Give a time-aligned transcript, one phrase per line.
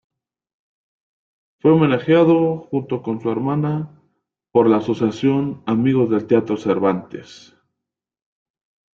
[1.59, 4.01] Fue homenajeado, junto con su hermana,
[4.51, 7.53] por la Asociación Amigos del Teatro Cervantes.